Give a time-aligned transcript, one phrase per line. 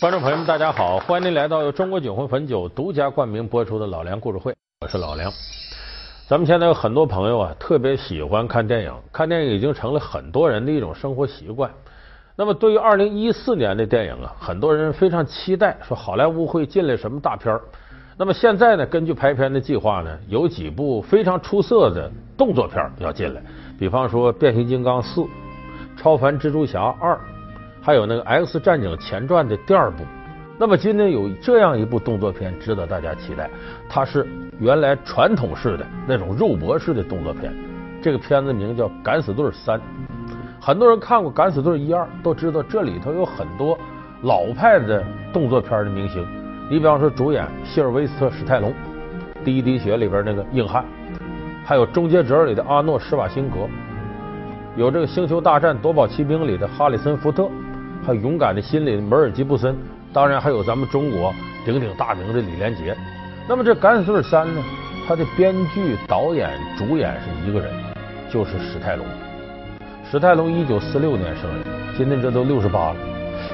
[0.00, 5.30] 观众朋友们，大家好，欢迎您来到由中国酒魂汾酒独家冠名播出的老梁故事会，我是老梁。
[6.26, 11.70] 咱们现在有很多朋友啊，特别喜欢看电影，看电影已经成了很多人的一种生活习惯。
[12.34, 17.60] 那么，对于二零一四年的电影啊，很多人非常期待，说好莱坞会进来什么大片儿。
[18.16, 23.42] 那么现在呢，根据排片的计划呢，有几部非常出色的动作片要进来，
[23.78, 25.20] 比方说《变形金刚四》
[25.98, 27.14] 《超凡蜘蛛侠二》。
[27.82, 30.04] 还有那个《X 战警前传》的第二部，
[30.58, 33.48] 那么今天有这样一部动作片值得大家期待，
[33.88, 34.26] 它是
[34.58, 37.50] 原来传统式的那种肉搏式的动作片，
[38.02, 39.78] 这个片子名叫《敢死队三》。
[40.60, 43.78] 很多人看过《敢死队一二》，都知道这里头有很多
[44.22, 46.22] 老派的动作片的明星。
[46.68, 48.70] 你比方说，主演希尔维斯特·史泰龙，
[49.42, 50.84] 《第一滴血》里边那个硬汉，
[51.64, 53.66] 还有《终结者》里的阿诺·施瓦辛格，
[54.76, 57.48] 有这个《星球大战：夺宝奇兵》里的哈里森·福特。
[58.06, 59.76] 还有勇敢的心里梅尔吉布森，
[60.12, 61.32] 当然还有咱们中国
[61.64, 62.96] 鼎鼎大名的李连杰。
[63.48, 64.62] 那么这《敢死队三》呢，
[65.06, 67.72] 他的编剧、导演、主演是一个人，
[68.30, 69.06] 就是史泰龙。
[70.10, 71.64] 史泰龙一九四六年生人，
[71.96, 72.96] 今天这都六十八了。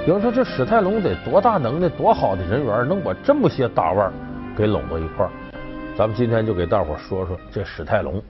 [0.06, 4.12] 有人说这史泰龙得多大能耐、多好的人缘，能把这么些大腕
[4.56, 5.31] 给拢到一块儿？
[5.97, 8.22] 咱们今天就给大伙说说这史泰龙，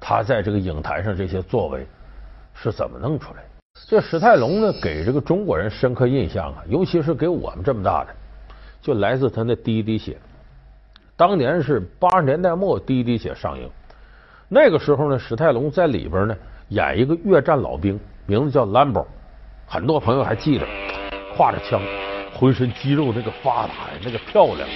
[0.00, 1.86] 他在这个影坛上这些作为
[2.54, 3.49] 是怎么弄出来的。
[3.88, 8.14] 这史泰龙呢，给这个中国人深刻印象啊，尤其是给我们这么大的，
[8.80, 10.16] 就来自他那第一滴血。
[11.16, 13.68] 当年是八十年代末，第一滴血上映，
[14.48, 16.36] 那个时候呢，史泰龙在里边呢
[16.68, 19.06] 演一个越战老兵，名字叫兰博。
[19.66, 20.64] 很多朋友还记得，
[21.36, 21.80] 挎着枪，
[22.32, 24.68] 浑身肌肉那个发达呀，那个漂亮。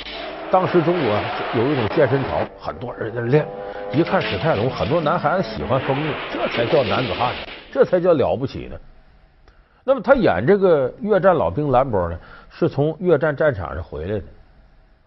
[0.50, 1.20] 当时中国
[1.56, 3.46] 有一种健身潮，很多人在练。
[3.92, 7.32] 一看史泰龙，很多男孩子喜欢疯了，这才叫男子汉。
[7.72, 8.76] 这才叫了不起呢。
[9.84, 12.16] 那么他演这个越战老兵兰博呢，
[12.50, 14.24] 是从越战战场上回来的。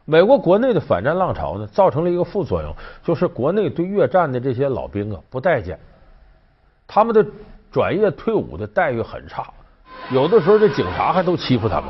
[0.06, 5.77] 美国国内的反战浪潮呢，造成了一个副作用，就是国内对越战的这些老兵啊不待见，
[6.88, 7.26] 他们的
[7.71, 9.45] 转业退伍的待遇很差，
[10.11, 11.89] 有的时候这警察还都欺负他们。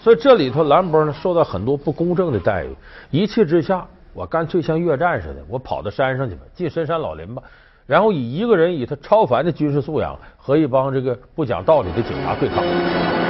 [0.00, 2.74] 所以这里头兰博呢受到很多不公正的待遇，
[3.10, 7.42] 一气之下，我干脆像越战似的，我跑到山上去吧，进深山老林吧，
[7.86, 13.21] 然后以一个人以他超凡的军事素养和一帮这个不讲道理的警察对抗。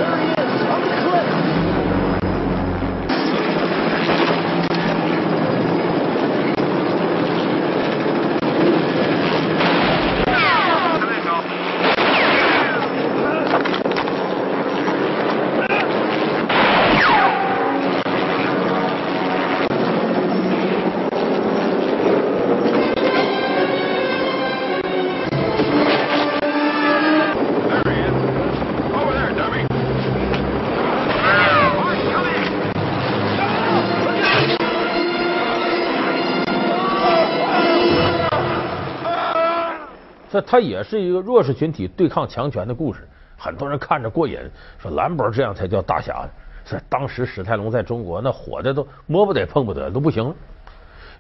[40.33, 43.07] 这他也是一个弱势群体对抗强权的故事，
[43.37, 44.41] 很多人看着过瘾，
[44.79, 46.27] 说兰博这样才叫大侠。
[46.65, 50.35] 说当时史泰龙在中国那火的都摸不得碰不得都不行。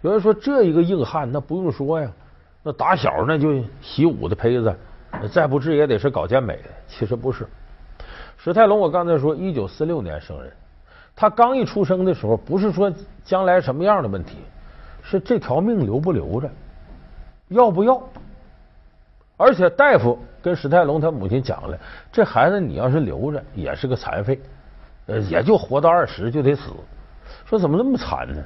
[0.00, 2.10] 有人说这一个硬汉那不用说呀，
[2.62, 4.74] 那打小那就习武的胚子，
[5.30, 6.70] 再不济也得是搞健美的。
[6.88, 7.46] 其实不是，
[8.38, 10.50] 史泰龙我刚才说一九四六年生人，
[11.14, 12.90] 他刚一出生的时候不是说
[13.22, 14.38] 将来什么样的问题，
[15.02, 16.50] 是这条命留不留着，
[17.48, 18.02] 要不要？
[19.37, 21.78] 而且大夫跟史泰龙他母亲讲了，
[22.12, 24.41] 这孩子你要是留着也是个残废，
[25.06, 26.70] 呃，也就活到二十就得死。
[27.47, 28.42] 说怎么那么惨呢？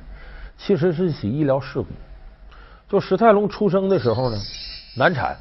[0.57, 1.87] 其实是起医疗事故。
[2.89, 4.39] 就史泰龙出生的时候呢，
[4.97, 5.37] 难产，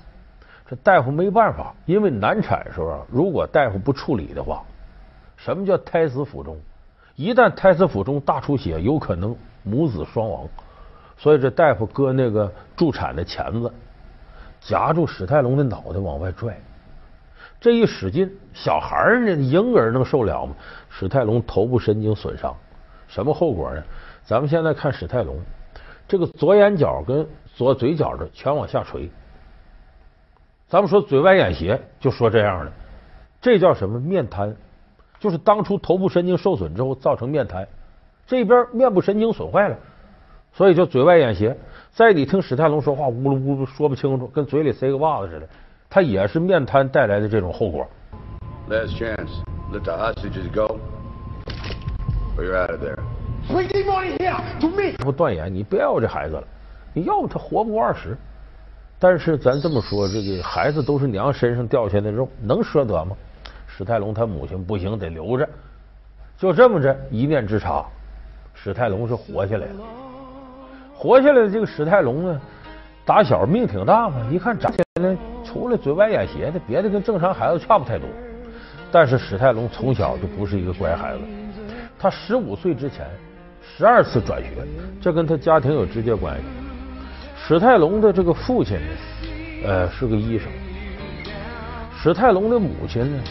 [0.67, 4.63] 这大夫没办法，因为难产时候啊如果大夫不处理的话，
[5.37, 6.57] 什么叫胎死腹中？
[7.15, 9.33] 一旦胎死腹中大出血，有可能
[9.63, 10.45] 母子双亡。
[11.17, 13.71] 所以这大夫搁那个助产的钳子。
[14.67, 16.59] 夹住史泰龙的脑袋往外拽，
[17.59, 20.55] 这一使劲，小孩儿呢，婴儿能受了吗？
[20.89, 22.55] 史泰龙头部神经损伤，
[23.07, 23.83] 什么后果呢？
[24.23, 25.39] 咱们现在看史泰龙，
[26.07, 29.07] 这个左眼角跟左嘴角的全往下垂。
[30.67, 32.71] 咱们说嘴歪眼斜，就说这样的，
[33.39, 33.99] 这叫什么？
[33.99, 34.55] 面瘫，
[35.19, 37.67] 就是当初头部神经受损之后造成面瘫，
[38.25, 39.77] 这边面部神经损坏了，
[40.53, 41.55] 所以就嘴歪眼斜。
[41.95, 45.47] 再你听史泰龙说话，呜噜呜噜说不清楚，跟嘴里塞个袜子似的，
[45.89, 47.87] 他也是面瘫带来的这种后果。
[48.69, 49.29] Last chance,
[49.71, 50.77] let the hostages go,
[52.37, 52.97] or you're out of there.
[53.47, 54.97] We need money here to me.
[54.97, 56.43] 不断言，你不要这孩子了，
[56.91, 58.17] 你要不他活不过二十。
[58.99, 63.15] 但是咱这么说，这个孩子都是娘身上掉下来的肉，能舍得吗？
[63.67, 65.47] 史泰龙他母亲不行，得留着。
[66.37, 67.85] 就这么着，一念之差，
[68.53, 70.04] 史泰龙是活下来了。
[70.97, 72.41] 活下来的这个史泰龙呢，
[73.03, 78.07] 打小命挺大嘛，一看长起来除了嘴歪眼斜的，别的跟正常孩子差不太多。
[78.91, 81.21] 但是史泰龙从小就不是一个乖孩子，
[81.99, 83.05] 他十五岁之前
[83.61, 84.49] 十二次转学，
[85.01, 86.43] 这跟他家庭有直接关系。
[87.37, 88.87] 史泰龙的这个父亲呢，
[89.65, 90.47] 呃，是个医生；
[92.01, 93.23] 史泰龙的母亲呢，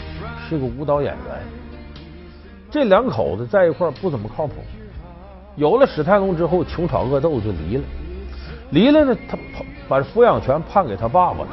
[0.47, 1.41] 是个舞蹈演员。
[2.69, 4.53] 这两口子在一块儿不怎么靠谱。
[5.55, 7.83] 有了史泰龙之后，穷吵恶斗就离了。
[8.71, 9.37] 离了呢，他
[9.87, 11.47] 把抚养权判给他爸爸了。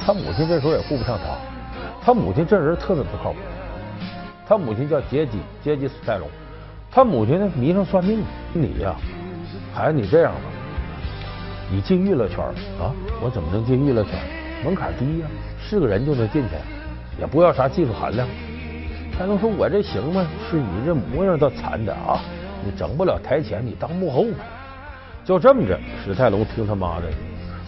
[0.00, 1.36] 他母亲这时候也顾不上他。
[2.04, 3.38] 他母亲这人特别不靠谱。
[4.46, 6.28] 他母亲叫杰基，杰基史泰龙。
[6.90, 8.94] 他母亲呢迷上算命了，你呀，
[9.72, 10.40] 孩子，你这样吧，
[11.70, 12.38] 你进娱乐圈
[12.80, 12.92] 啊？
[13.22, 14.12] 我怎么能进娱乐圈？
[14.64, 15.26] 门槛低呀，
[15.60, 16.50] 是个人就能进去，
[17.20, 18.26] 也不要啥技术含量。
[18.26, 20.26] 史泰龙说：“我这行吗？
[20.50, 22.20] 是你这模样倒惨点啊！
[22.64, 24.44] 你整不了台前，你当幕后吧。”
[25.24, 27.08] 就这么着，史泰龙听他妈的，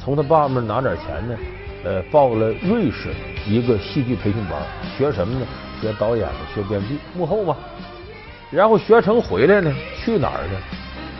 [0.02, 1.37] 从他爸爸拿点钱呢，
[1.84, 3.14] 呃，报了瑞士
[3.46, 4.60] 一个戏剧培训班，
[4.96, 5.46] 学什么呢？
[5.81, 7.56] 学导演的，学编剧，幕后嘛。
[8.50, 10.58] 然后学成回来呢，去哪儿呢？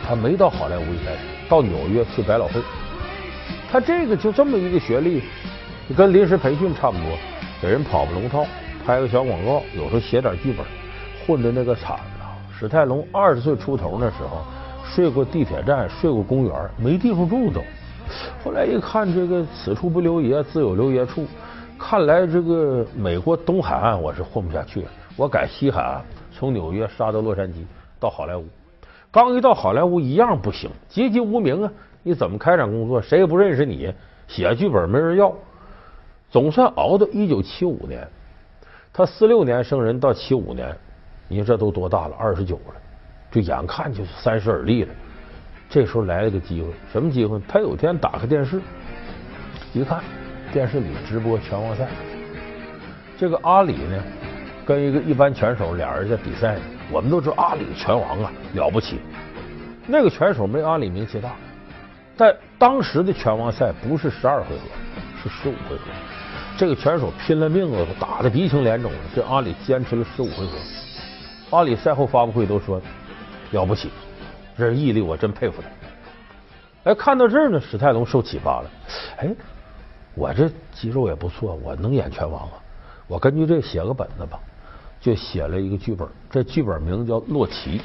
[0.07, 1.17] 他没到好莱坞一开始，
[1.49, 2.61] 到纽约去百老汇。
[3.71, 5.23] 他这个就这么一个学历，
[5.95, 7.17] 跟临时培训差不多，
[7.61, 8.45] 给人跑个龙套，
[8.85, 10.63] 拍个小广告，有时候写点剧本，
[11.25, 11.99] 混的那个惨！
[12.59, 14.41] 史泰龙二十岁出头那时候，
[14.83, 17.61] 睡过地铁站，睡过公园，没地方住都。
[18.43, 21.27] 后来一看，这个此处不留爷，自有留爷处。
[21.77, 26.01] 看来这个美国东海岸我是混不下去了，我改西海岸，
[26.31, 27.57] 从纽约杀到洛杉矶，
[27.99, 28.43] 到好莱坞。
[29.11, 31.71] 刚一到好莱坞，一样不行，籍籍无名啊！
[32.01, 32.99] 你怎么开展工作？
[32.99, 33.93] 谁也不认识你，
[34.27, 35.31] 写剧本没人要。
[36.31, 38.07] 总算熬到一九七五年，
[38.91, 40.75] 他四六年生人，到七五年，
[41.27, 42.15] 你说这都多大了？
[42.17, 42.75] 二十九了，
[43.31, 44.93] 就眼看就是三十而立了。
[45.69, 47.39] 这时候来了个机会，什么机会？
[47.47, 48.61] 他有天打开电视，
[49.73, 50.01] 一看。
[50.53, 51.85] 电视里直播拳王赛，
[53.17, 54.01] 这个阿里呢，
[54.65, 56.61] 跟一个一般拳手俩人在比赛呢。
[56.89, 59.01] 我们都知道阿里拳王啊了不起，
[59.85, 61.35] 那个拳手没阿里名气大，
[62.15, 64.63] 但当时的拳王赛不是十二回合，
[65.21, 65.83] 是十五回合。
[66.57, 70.57] 这个拳手拼了命了，打得鼻青脸肿的，这阿里坚持了十五回合。
[71.49, 72.81] 阿里赛后发布会都说
[73.51, 73.89] 了不起，
[74.57, 76.91] 这毅力我真佩服他。
[76.91, 78.69] 哎，看到这儿呢，史泰龙受启发了，
[79.17, 79.29] 哎。
[80.15, 82.53] 我这肌肉也不错，我能演拳王啊！
[83.05, 84.39] 我根据这写个本子吧，
[84.99, 86.07] 就写了一个剧本。
[86.27, 87.79] 这剧本名字叫《洛奇》。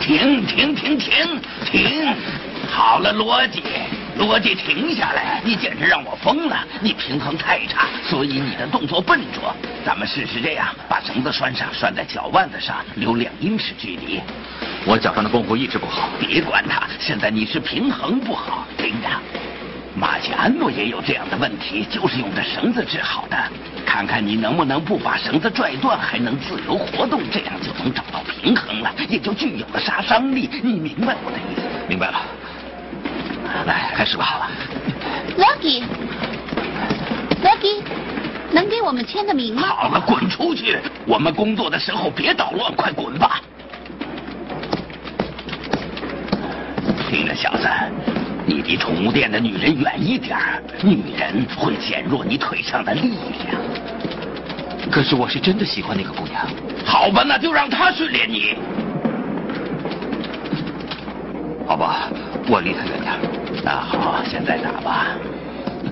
[0.00, 2.14] 停停停停停！
[2.68, 3.64] 好了，罗辑，
[4.16, 5.42] 罗辑，停下来！
[5.44, 6.66] 你简直让我疯了！
[6.80, 9.54] 你平衡太差，所以你的动作笨拙。
[9.84, 14.20] 咱们试试这样，把绳子拴上，拴在脚腕子上，留两英尺距离。
[14.86, 16.88] 我脚上的功夫一直不好，别管他。
[16.98, 19.08] 现在你是平衡不好，听着。
[19.94, 23.36] 马奇安诺也有这样的问题，就是用这绳子治好的。
[23.84, 30.48] 看看你能不能不把绳子拽断，还能自由活动，这样就能找到平衡了，也就具有了杀伤力。
[30.62, 31.62] 你明白我的意思？
[31.86, 32.20] 明白了。
[33.64, 34.50] 来，开始吧。
[35.36, 35.82] Lucky，Lucky，
[38.52, 39.62] 能给我们签个名吗？
[39.68, 40.78] 好了，滚出去！
[41.06, 43.40] 我们工作的时候别捣乱，快滚吧。
[47.08, 47.68] 听着，小子。
[48.48, 50.38] 你离宠物店的女人远一点，
[50.82, 53.56] 女人会减弱你腿上的力量。
[54.90, 56.46] 可是我是真的喜欢那个姑娘。
[56.84, 58.56] 好吧，那就让她训练你。
[61.66, 62.08] 好吧，
[62.48, 63.12] 我离她远点。
[63.64, 65.16] 那好，现在打吧。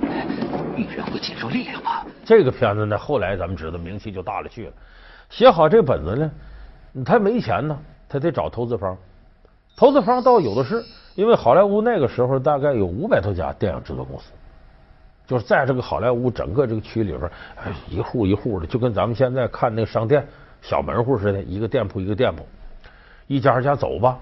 [0.76, 2.04] 女人会减弱力量吗？
[2.24, 4.72] 这个片子呢，后来咱们知道名气就大了去了。
[5.30, 6.30] 写好这本子呢，
[7.04, 7.76] 他没钱呢，
[8.08, 8.96] 他得找投资方。
[9.76, 10.84] 投资方倒有的是。
[11.14, 14.32] 因为好莱坞那个时候大概有五百多家电影制作公司，
[15.28, 17.30] 就是在这个好莱坞整个这个区里边，
[17.88, 20.26] 一户一户的，就跟咱们现在看那个商店
[20.60, 22.44] 小门户似的，一个店铺一个店铺，
[23.28, 24.18] 一家一家走吧，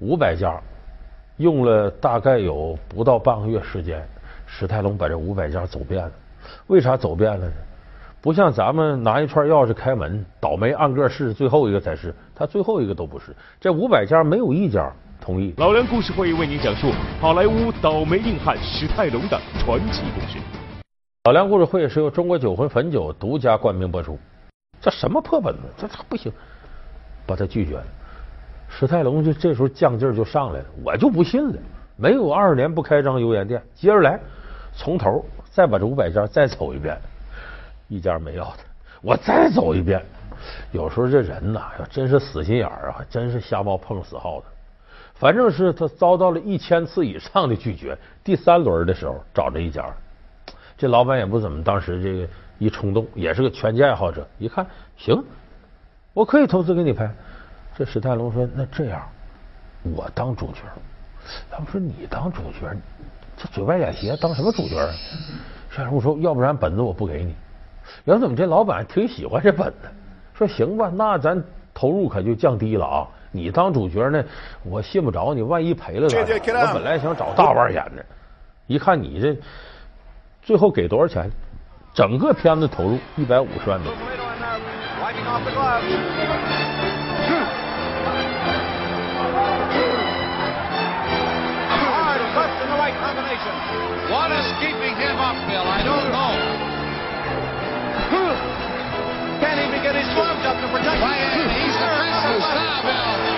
[0.00, 0.60] 五百家，
[1.36, 4.06] 用了大概有不到半个月时间，
[4.46, 6.12] 史泰龙把这五百家走遍了。
[6.68, 7.52] 为啥走遍了呢？
[8.20, 13.34] 不像咱们拿一串钥匙开门，倒霉按个试，最后一个才是，他最后一个都不是。
[13.60, 14.90] 这五百家没有一家。
[15.20, 15.54] 同意。
[15.56, 20.38] 老梁故事会为您讲述好莱坞倒霉硬汉史泰龙的传奇故事。
[21.24, 24.18] 老梁故事会是由中国酒魂汾酒独家冠名播出。
[24.82, 25.60] 这什么破本子？
[25.78, 26.30] 这这不行，
[27.24, 27.84] 把他拒绝了。
[28.76, 31.54] 史泰龙就这时候犟劲儿就上来了，我就不信了，
[31.96, 34.18] 没有二十年不开张油盐店，接着来，
[34.74, 36.98] 从头再把这五百家再走一遍，
[37.86, 38.58] 一家没要的，
[39.00, 40.02] 我再走一遍。
[40.72, 44.46] 有时候这人呐，要真是死心眼儿啊，真是瞎猫碰死耗子。
[45.14, 49.86] 反正是他遭到了一千次以上的拒绝，第三轮的时候找着一家，
[50.76, 52.28] 这老板也不怎么，当时这个
[52.58, 54.66] 一冲动，也是个拳击爱好者，一看
[54.96, 55.22] 行，
[56.12, 57.08] 我可以投资给你拍。
[57.76, 59.02] 这史泰龙说：“那这样，
[59.82, 60.60] 我当主角。”
[61.50, 62.70] 他们说：“你当主角，
[63.36, 64.92] 这嘴歪眼斜，当什么主角啊？”
[65.70, 67.34] 史泰龙说：“要不然本子我不给你。”
[68.04, 69.88] 然后怎么，这老板挺喜欢这本子。
[70.34, 73.08] 说行吧，那咱投入可就降低了啊！
[73.30, 74.24] 你当主角呢，
[74.62, 76.18] 我信不着你，万一赔了咋
[76.52, 76.68] 办？
[76.68, 78.04] 我本来想找大腕演的，
[78.66, 79.36] 一看你这，
[80.42, 81.30] 最后给多少钱？
[81.92, 83.78] 整个片子投入一百五十万
[94.60, 95.66] keeping him up, Bill?
[95.66, 96.34] I don't know.
[99.42, 101.48] Can't even get his arms up to protect him?
[101.50, 103.33] He's defensive now, Bill.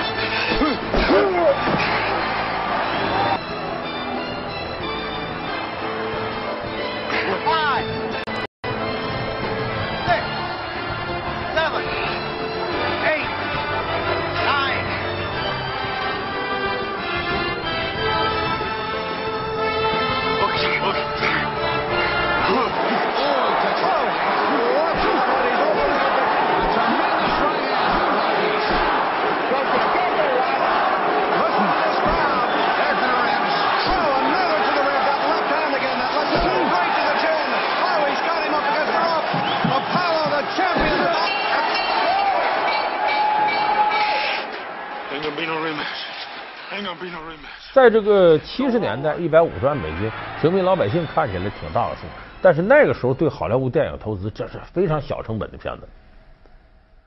[47.86, 52.00] 在这个七十年代，一百五十万美金，平民老百姓看起来挺大的数，
[52.42, 55.88] 但是那个时候对好莱坞电影投资，这是非常小成本的片子。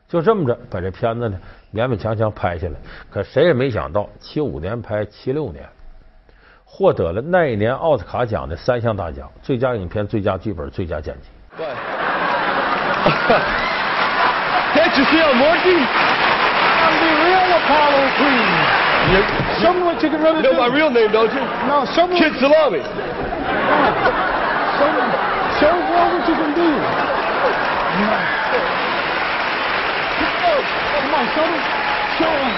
[0.08, 1.38] 就这么着，把这片子呢
[1.74, 2.76] 勉勉强强拍下来。
[3.10, 5.68] 可谁也没想到，七五年拍，七六年
[6.64, 11.28] 获得了那一年奥斯卡奖的三项大奖：最佳影片、最佳剧本、最佳剪辑。
[11.58, 11.68] 对。
[14.74, 16.49] Can't you see I'm working?
[16.60, 18.48] I'm the real Apollo Creed.
[19.62, 20.48] Show me what you can really do.
[20.50, 21.42] You know my real name, don't you?
[21.68, 22.18] No, show me.
[22.20, 22.80] Kid Salami.
[22.80, 22.86] Show
[24.96, 25.02] me,
[25.60, 26.68] show me what you can do.
[31.00, 31.60] Come on, show me.
[32.20, 32.52] Show me.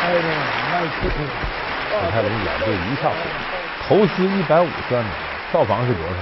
[0.00, 0.18] 哎呀，
[0.72, 1.06] 那是史
[2.10, 3.14] 泰龙演这一下火，
[3.86, 5.18] 投资一百五十万美元，
[5.50, 6.12] 票房是多少？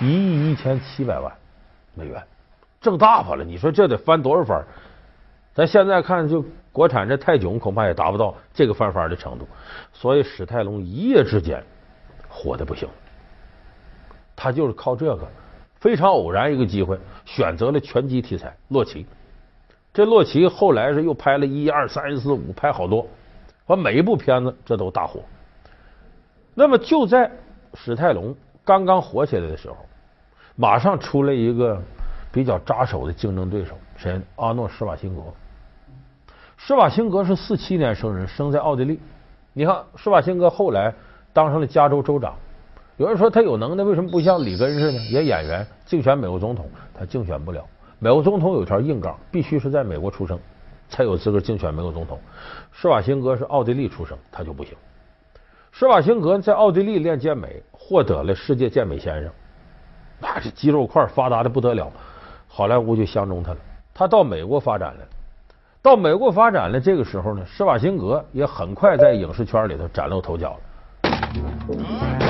[0.00, 1.32] 一亿一千七百万
[1.98, 2.22] 美元。
[2.80, 4.62] 挣大发了，你说这得翻多少番？
[5.52, 9.48] 咱现在看，就国产这泰囧恐怕也达不到这个翻番的程度。
[9.92, 11.60] 所以史泰龙一夜之间
[12.28, 12.88] 火的不行，
[14.36, 15.28] 他就是靠这个
[15.80, 19.02] 非常偶然一个机会，选择了拳击题材《洛奇》。
[19.92, 23.04] 这洛奇后来是又拍了一二三四五，拍好多，
[23.66, 25.20] 完每一部片子这都大火。
[26.54, 27.28] 那么就在
[27.74, 28.32] 史泰龙
[28.64, 29.76] 刚刚火起来的时候，
[30.58, 31.80] 马上出来一个。
[32.30, 34.20] 比较扎手的竞争对手谁？
[34.36, 35.22] 阿诺·施瓦辛格。
[36.58, 39.00] 施瓦辛格是四七年生人，生在奥地利。
[39.54, 40.94] 你看，施瓦辛格后来
[41.32, 42.34] 当上了加州州长。
[42.98, 46.68] 有人说他有能耐，为什么不像里根似的也演员竞选美国总统？
[46.94, 47.64] 他竞选不了。
[47.98, 50.38] 美国总统有条硬杠，必须是在美国出生
[50.90, 52.20] 才有资格竞选美国总统。
[52.72, 54.76] 施瓦辛格是奥地利出生，他就不行。
[55.72, 59.32] 施瓦辛格在奥地利练健美，获得了世界健美先生，
[60.20, 61.90] 那这肌肉块发达的不得了。
[62.46, 63.58] 好莱坞就相中他了，
[63.94, 65.00] 他到美国发展了。
[65.80, 72.27] 到美国发展了，这个时候呢，施瓦辛格也很快在影视圈里头崭露头角了。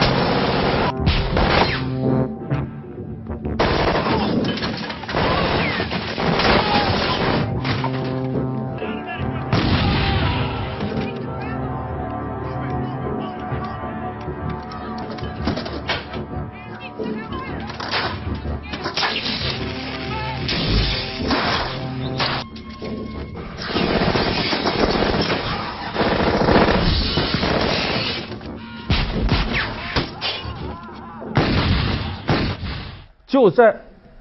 [33.38, 33.73] 就在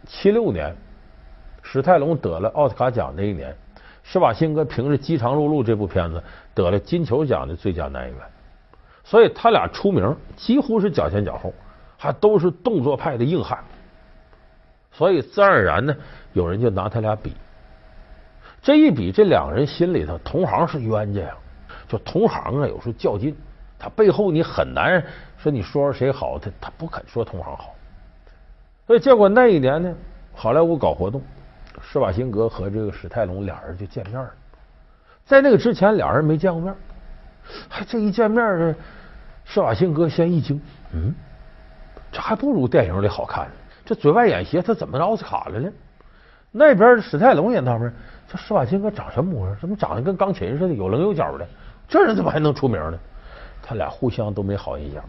[0.06, 0.76] 七六年，
[1.64, 3.52] 史泰龙得了奥斯卡奖那一年，
[4.04, 6.22] 施瓦辛格凭着《饥肠辘辘》这部片子
[6.54, 8.22] 得了金球奖的最佳男演员。
[9.04, 11.52] 所以他俩出名几乎是脚前脚后，
[11.98, 13.58] 还都是动作派的硬汉。
[14.92, 15.96] 所以自然而然呢，
[16.34, 17.34] 有人就拿他俩比。
[18.62, 21.36] 这一比，这两个人心里头同行是冤家呀，
[21.88, 23.36] 就同行啊，有时候较劲，
[23.80, 25.04] 他背后你很难
[25.40, 27.74] 说你说说谁好，他他不肯说同行好。
[28.88, 29.94] 所以结果那一年呢，
[30.34, 31.22] 好莱坞搞活动，
[31.82, 34.32] 施瓦辛格和这个史泰龙俩人就见面了。
[35.26, 36.74] 在那个之前，俩人没见过面，
[37.68, 38.76] 还这一见面呢，
[39.44, 40.62] 施瓦辛格先一惊，
[40.94, 41.14] 嗯，
[42.14, 43.52] 这还不如电影里好看呢。
[43.86, 45.70] 这嘴外演斜，他怎么奥斯卡了呢？
[46.52, 47.94] 那边史泰龙也纳闷。
[48.30, 49.58] 这施瓦辛格长什么模样？
[49.60, 51.46] 怎么长得跟钢琴似的，有棱有角的？
[51.90, 52.98] 这人怎么还能出名呢？
[53.62, 55.04] 他俩互相都没好印象，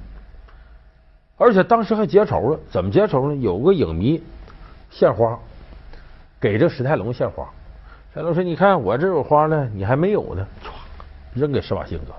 [1.39, 2.61] 而且当时还结仇了。
[2.69, 3.37] 怎么结仇呢？
[3.37, 4.23] 有个影迷
[4.91, 5.39] 献花，
[6.41, 7.45] 给这史泰龙献花。
[8.13, 10.69] 史泰龙说：“你看我这有花呢，你还没有呢。”唰，
[11.41, 12.13] 扔给施瓦辛格。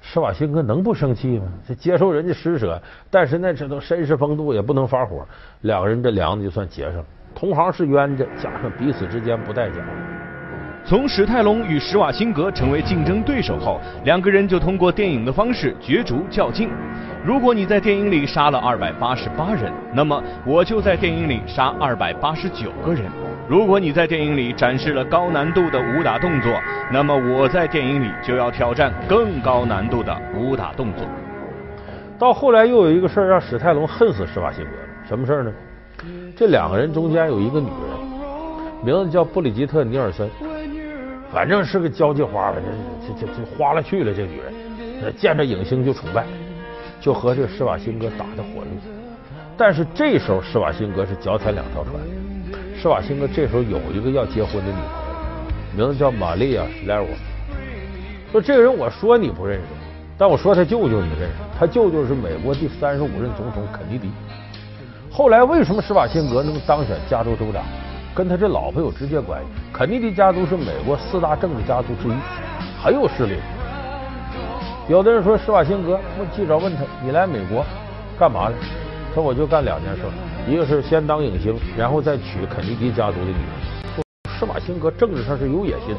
[0.00, 1.46] 施瓦辛格能不生气吗？
[1.66, 2.80] 这接受人家施舍，
[3.10, 5.26] 但是那这都绅士风度，也不能发火。
[5.62, 7.04] 两个人这梁子就算结上了。
[7.34, 10.17] 同行是冤家，加上彼此之间不待见。
[10.88, 16.70] 从史泰龙与施瓦辛格成为竞争对手后，两个人就通过电影的方式角逐较劲。
[17.22, 23.04] 如果你在电影里杀了二百八十八人，那么我就在电影里杀二百八十九个人。
[23.46, 26.50] 如果你在电影里展示了高难度的武打动作，
[26.90, 31.06] 那么我在电影里就要挑战更高难度的武打动作。
[32.18, 35.52] 到后来又有一个事儿让史泰龙恨死施瓦辛格了，什么事儿呢？
[36.34, 40.26] 这两个人中间有一个女人，名字叫布里吉特·尼尔森，
[41.32, 42.72] 反正是个交际花反正，
[43.06, 44.14] 这这这花了去了。
[44.14, 46.24] 这女人见着影星就崇拜，
[47.00, 48.68] 就和这施瓦辛格打的火热。
[49.56, 51.94] 但是这时候施瓦辛格是脚踩两条船，
[52.80, 54.78] 施瓦辛格这时候有一个要结婚的女
[55.76, 57.06] 朋友，名字叫玛丽亚·史莱沃。
[58.32, 59.64] 说这个人我说你不认识，
[60.16, 64.10] 但我说他舅舅你认识，他舅舅是美国第三十五任总统肯尼迪。
[65.10, 67.64] 后来为什么施瓦辛格能当选加州州长？
[68.14, 69.46] 跟他这老婆有直接关系。
[69.72, 72.12] 肯尼迪家族是美国四大政治家族之一，
[72.82, 73.38] 很有势力。
[74.88, 77.64] 有的人说施瓦辛格，问记者问他：“你来美国
[78.18, 78.54] 干嘛呢？”
[79.10, 80.02] 他说：“我就干两件事，
[80.48, 84.04] 一个是先当影星，然后再娶肯尼迪家族的女人。”
[84.38, 85.94] 施瓦辛格政治上是有野心，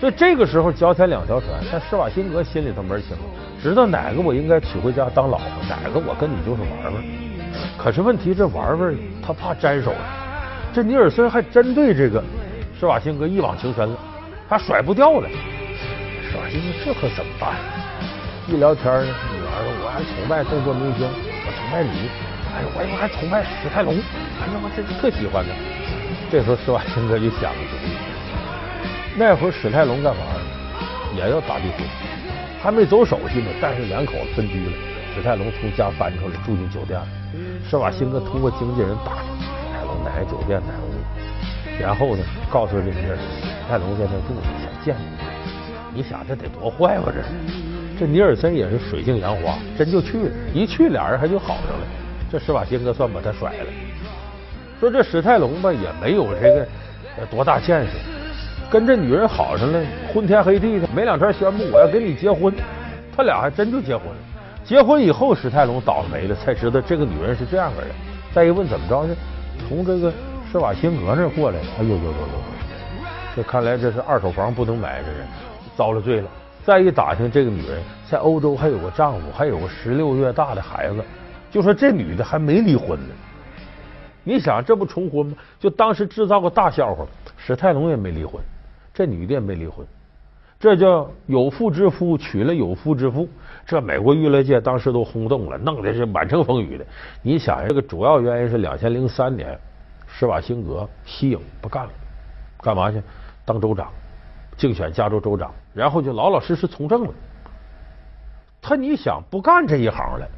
[0.00, 1.50] 所以这个时候脚踩两条船。
[1.70, 3.16] 但施瓦辛格心里头门清，
[3.62, 7.04] 知道哪个我应该娶回家当老婆，哪个我跟你就是玩玩。
[7.78, 9.92] 可是问题，这玩玩他怕沾手。
[10.76, 12.22] 这尼尔森还真对这个
[12.78, 13.96] 施瓦辛格一往情深了，
[14.46, 15.28] 他甩不掉了。
[16.30, 17.56] 施瓦辛格这可怎么办？
[18.46, 22.10] 一聊天呢，女儿说：“我还崇拜动作明星，我崇拜你。
[22.52, 23.94] 哎呀，我我还崇拜史泰龙。
[23.96, 25.50] 哎呀，我这特喜欢他。”
[26.30, 27.60] 这时候施瓦辛格就想了，
[29.16, 31.16] 那会儿史泰龙干嘛呢？
[31.16, 31.88] 也要打离婚，
[32.60, 34.72] 还没走手续呢，但是两口子分居了。
[35.14, 37.08] 史泰龙从家搬出来住进酒店了。
[37.64, 39.55] 施瓦辛格通过经纪人打听
[40.06, 45.98] 哪个酒店哪个屋，然后呢，告诉这个尼尔森，史泰龙在那住，想见你。
[45.98, 47.10] 你想这得多坏吧？
[47.12, 50.30] 这这尼尔森也是水性杨花，真就去了。
[50.54, 51.86] 一去俩人还就好上了。
[52.30, 53.66] 这施瓦辛格算把他甩了。
[54.78, 56.66] 说这史泰龙吧也没有这个
[57.28, 57.92] 多大见识，
[58.70, 59.80] 跟这女人好上了，
[60.12, 62.54] 昏天黑地的，没两天宣布我要跟你结婚，
[63.16, 64.16] 他俩还真就结婚了。
[64.62, 67.90] 结婚以后，史泰龙倒霉了，才知道这个女人是这样个人。
[68.34, 69.14] 再一问怎么着呢？
[69.68, 70.12] 从这个
[70.50, 71.66] 施瓦辛格那过来的。
[71.78, 72.16] 哎呦呦呦呦！
[73.34, 75.26] 这看来这是二手房不能买，这人
[75.76, 76.28] 遭了罪了。
[76.64, 81.04] 再一打听，这个女人在欧洲还有个丈夫，还有个十六月大的孩子。
[81.50, 83.14] 就说这女的还没离婚呢。
[84.24, 85.36] 你想这不重婚吗？
[85.60, 87.06] 就当时制造个大笑话。
[87.36, 88.42] 史泰龙也没离婚，
[88.92, 89.86] 这女的也没离婚。
[90.58, 93.28] 这叫有妇之夫娶了有夫之妇，
[93.66, 96.86] 这美国娱乐界当时都轰动了，弄得是满城风雨的。
[97.20, 99.58] 你想，这个主要原因是两千零三年，
[100.06, 101.90] 施瓦辛格息影不干了，
[102.62, 103.02] 干嘛去？
[103.44, 103.88] 当州长，
[104.56, 107.12] 竞选加州州长，然后就老老实实从政了。
[108.62, 110.28] 他你想不干这一行了，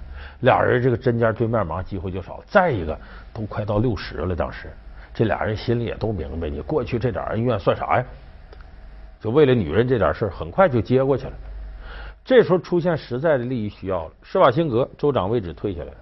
[0.41, 2.43] 俩人这个针尖对面芒，机会就少。
[2.47, 2.99] 再一个，
[3.35, 4.71] 都快到六十了，当时
[5.13, 8.05] 这俩人心里也都明白，你过去这点恩怨算啥呀？
[9.21, 11.33] 就为了女人这点事，很快就接过去了。
[12.29, 15.97] 这时候出现实在的利益需要了，施瓦辛格州长位置退下来了，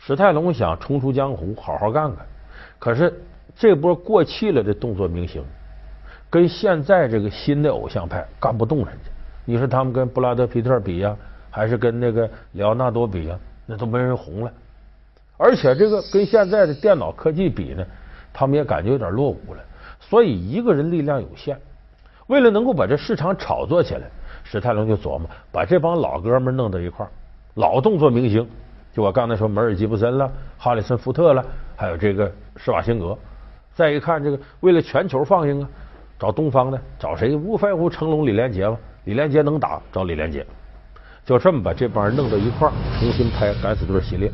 [0.00, 2.26] 史泰龙想重出江湖，好好干干。
[2.76, 3.22] 可是
[3.54, 5.44] 这波过气了的动作明星，
[6.28, 9.12] 跟现在这个新的偶像派干不动人家。
[9.44, 11.16] 你说他们跟布拉德皮特比呀，
[11.52, 13.38] 还是跟那个里奥纳多比呀？
[13.64, 14.52] 那都没人红了。
[15.36, 17.86] 而且这个跟现在的电脑科技比呢，
[18.32, 19.62] 他们也感觉有点落伍了。
[20.00, 21.56] 所以一个人力量有限，
[22.26, 24.10] 为了能够把这市场炒作起来，
[24.50, 27.08] 史泰龙就琢磨把这帮老哥们弄到一块儿，
[27.54, 28.44] 老动作明星，
[28.92, 31.44] 就我刚才说梅尔吉布森了、哈里森福特了，
[31.76, 33.16] 还有这个施瓦辛格。
[33.72, 35.68] 再一看这个，为了全球放映啊，
[36.18, 37.36] 找东方的，找谁？
[37.36, 38.76] 无非乎成龙、李连杰嘛。
[39.04, 40.44] 李连杰能打，找李连杰。
[41.24, 44.32] 就这么把这帮人弄到一块儿，重新拍《敢死队》系列。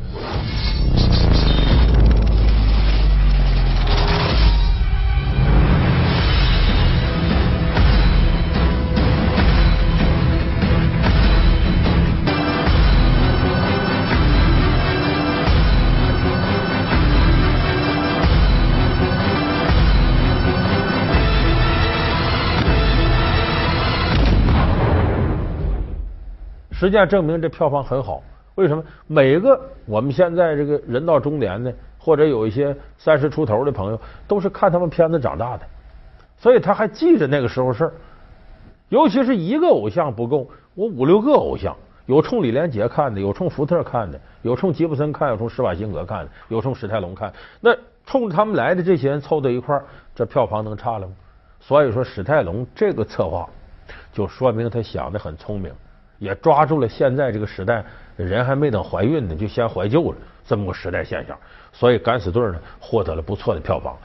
[26.79, 28.21] 实际上证明这票房很好，
[28.53, 28.83] 为什么？
[29.07, 35.65] 每个我们现在这个人到中年的，或者有一些三十出头的朋友，都是看他们片子长大的，
[36.37, 37.93] 所以他还记着那个时候事儿。
[38.89, 47.33] 尤其是一个偶像不够，我五六个偶像，有冲李连杰看的，有冲福特看的，有冲吉布森看，有冲施瓦辛格看的，有冲史泰龙看。
[47.59, 51.13] 那冲着他们来的这些人凑到一块儿，这票房能差了吗？
[51.59, 53.49] 所以说，史泰龙这个策划
[54.13, 55.73] 就说明他想的很聪明。
[56.19, 57.83] 也抓住了现在这个时代，
[58.15, 61.37] 人还没等怀孕呢，就先怀旧了，这么个时代现象，
[61.71, 63.95] 所以《敢死队》呢获得了不错的票房。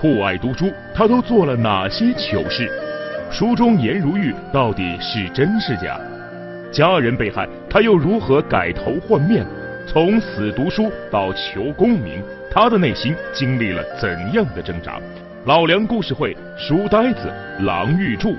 [0.00, 2.68] 酷爱读书，他都做了哪些糗事？
[3.30, 6.00] 书中颜如玉到底是真是假？
[6.72, 9.46] 家人被害，他又如何改头换面？
[9.86, 14.98] 从死读书到求功名，他的内心经历了怎样的挣扎？
[15.44, 17.30] 老梁故事会，书呆子
[17.60, 18.34] 郎玉柱。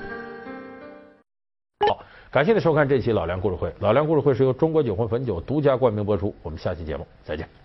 [1.86, 3.72] 好，感谢您收看这期老梁故事会。
[3.78, 6.34] 老梁故事会是由中国酒魂汾酒独家冠名播出。
[6.42, 7.63] 我们下期节目再见。